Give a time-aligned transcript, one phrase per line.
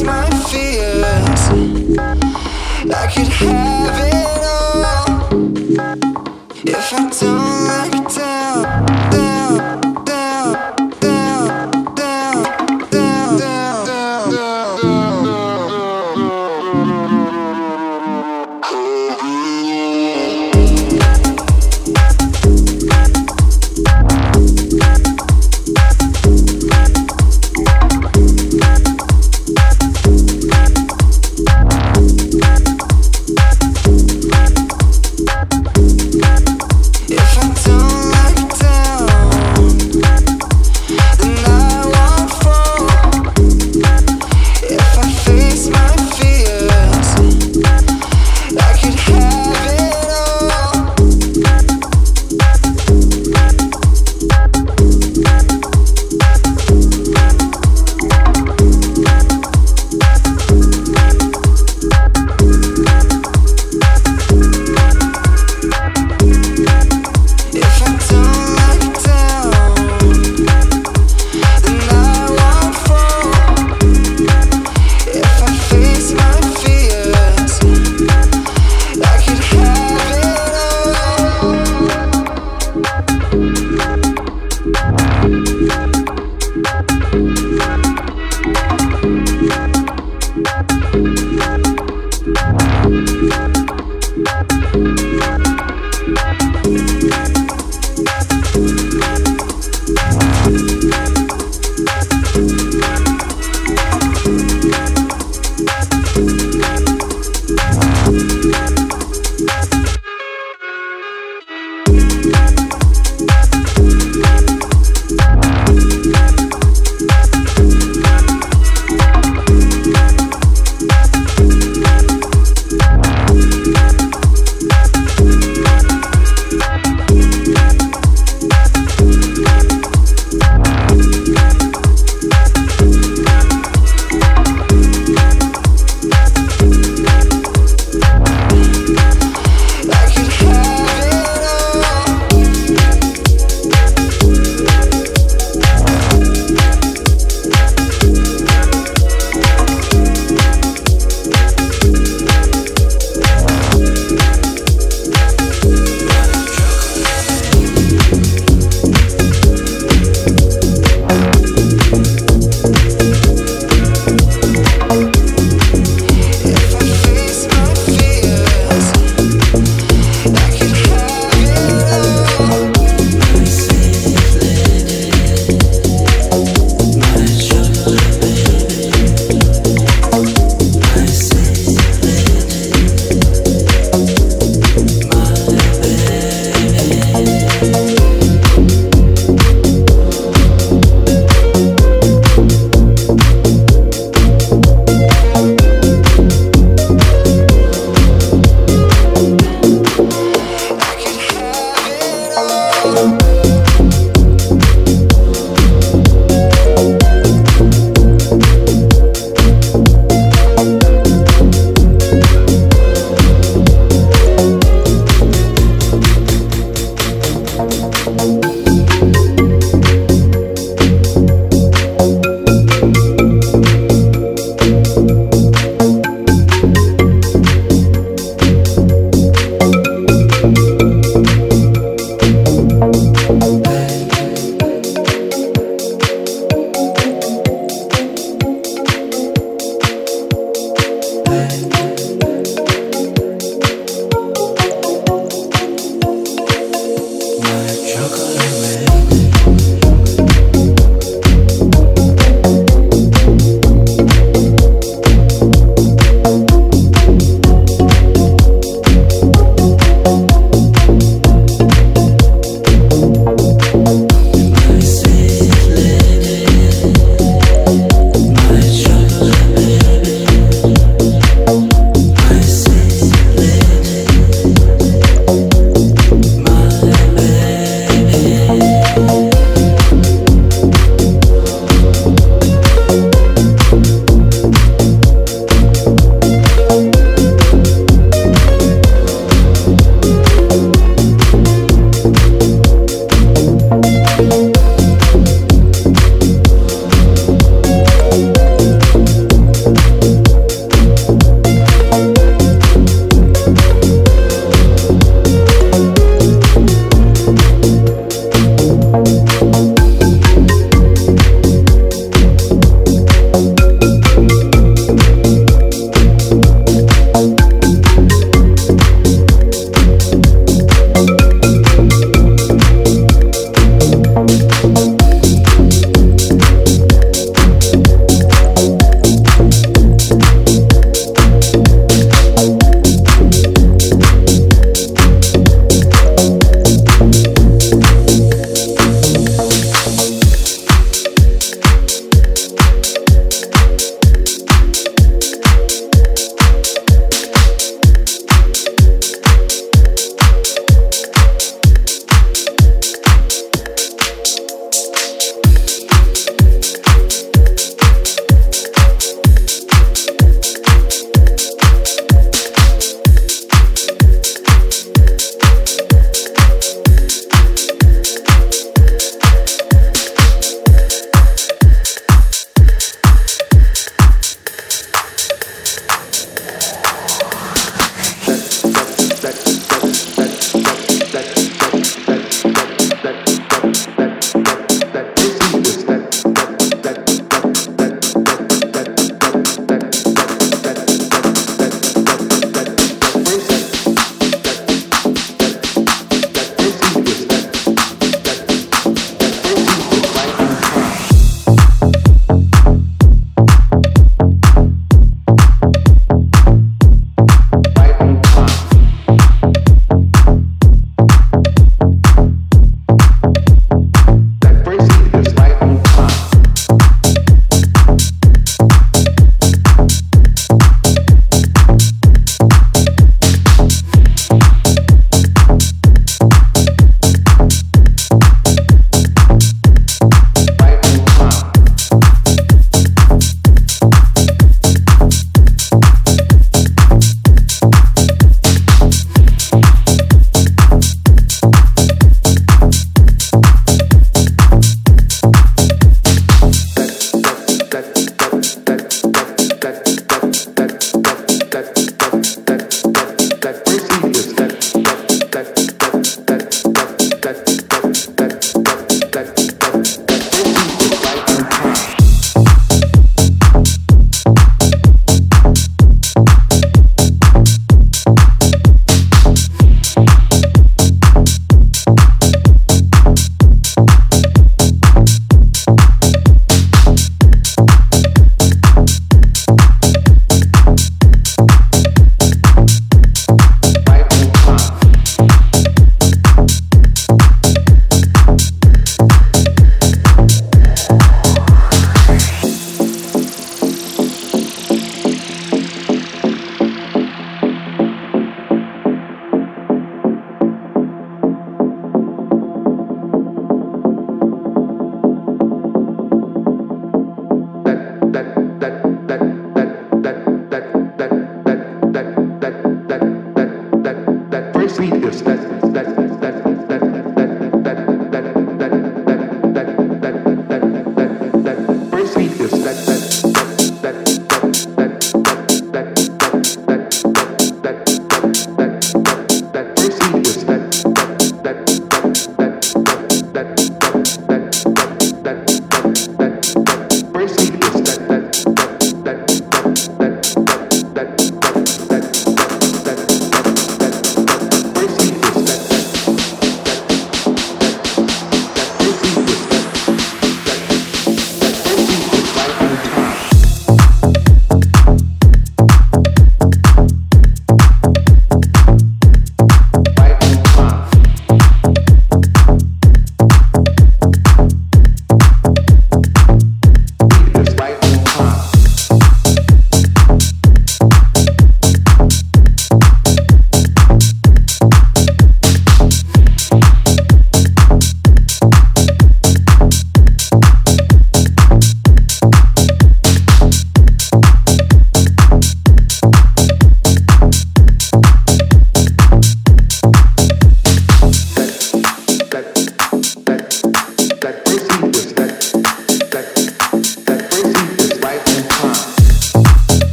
[0.00, 1.50] my fears,
[2.90, 3.81] I could have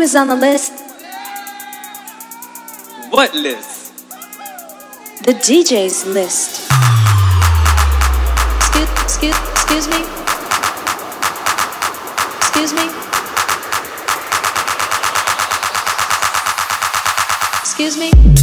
[0.00, 0.72] is on the list.
[3.10, 3.92] What list?
[5.24, 6.70] The DJ's list.
[8.56, 10.04] Excuse, excuse, excuse me.
[12.40, 12.86] Excuse me.
[17.62, 18.39] Excuse me.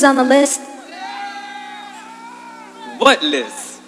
[0.00, 0.60] Is on the list.
[2.98, 3.82] What list?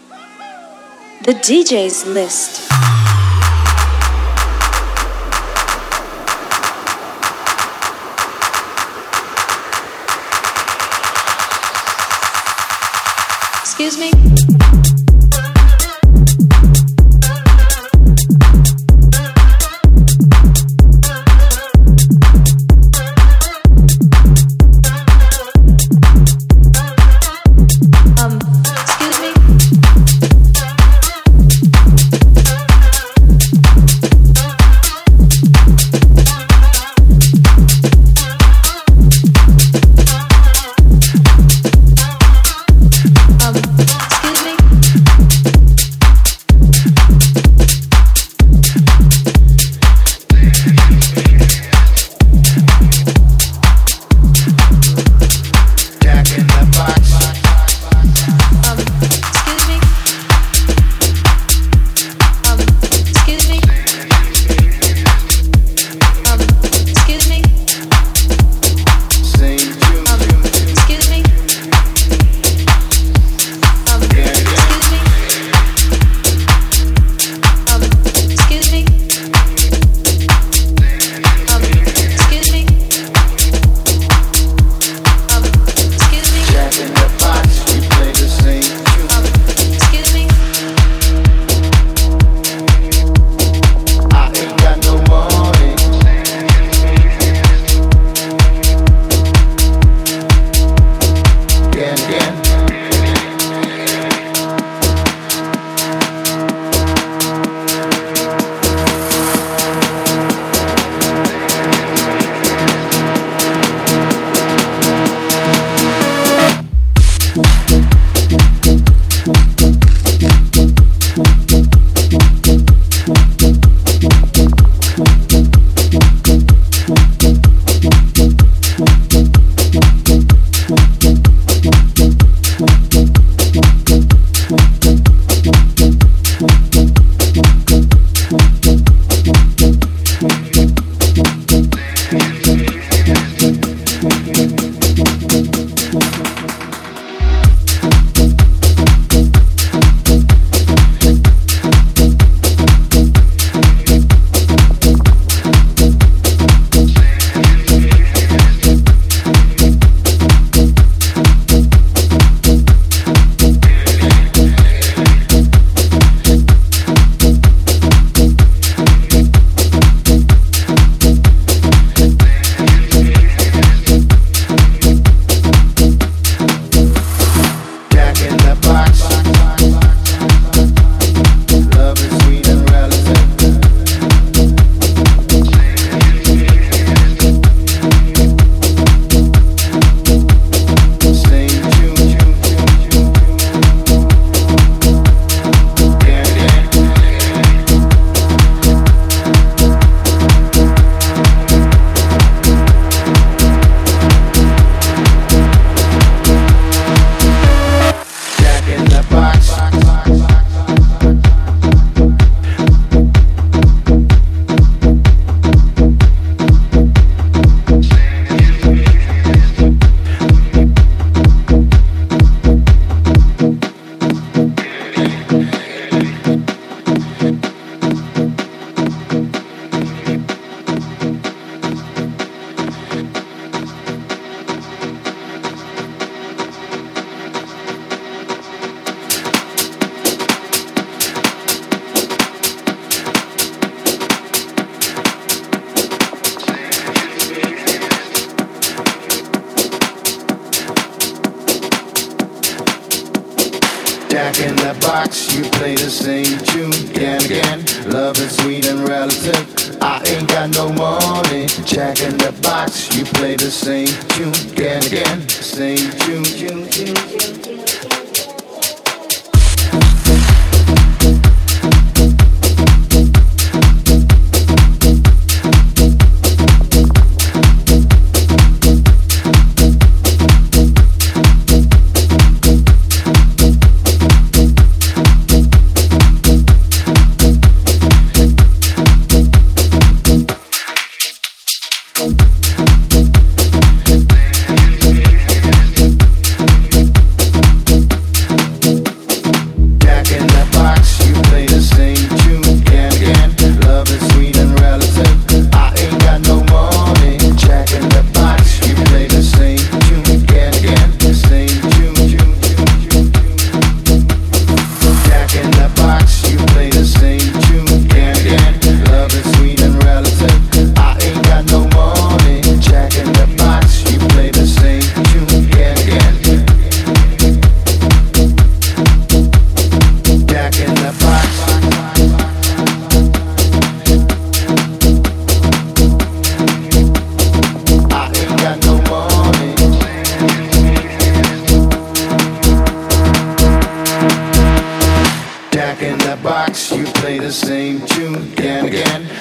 [1.25, 2.71] The DJ's list.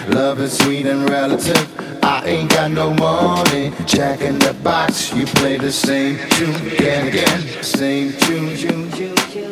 [0.10, 2.04] Love is sweet and relative.
[2.04, 3.72] I ain't got no money.
[3.86, 7.64] Jack in the box, you play the same tune again, again.
[7.64, 9.51] Same tune.